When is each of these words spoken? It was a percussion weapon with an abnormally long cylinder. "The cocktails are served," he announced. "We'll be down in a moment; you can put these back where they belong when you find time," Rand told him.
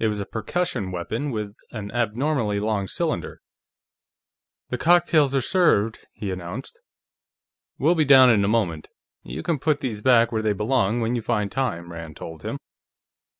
It 0.00 0.08
was 0.08 0.20
a 0.20 0.26
percussion 0.26 0.90
weapon 0.90 1.30
with 1.30 1.54
an 1.70 1.92
abnormally 1.92 2.58
long 2.58 2.88
cylinder. 2.88 3.40
"The 4.70 4.76
cocktails 4.76 5.36
are 5.36 5.40
served," 5.40 6.04
he 6.12 6.32
announced. 6.32 6.80
"We'll 7.78 7.94
be 7.94 8.04
down 8.04 8.28
in 8.30 8.42
a 8.44 8.48
moment; 8.48 8.88
you 9.22 9.44
can 9.44 9.60
put 9.60 9.78
these 9.78 10.00
back 10.00 10.32
where 10.32 10.42
they 10.42 10.52
belong 10.52 11.00
when 11.00 11.14
you 11.14 11.22
find 11.22 11.48
time," 11.52 11.92
Rand 11.92 12.16
told 12.16 12.42
him. 12.42 12.58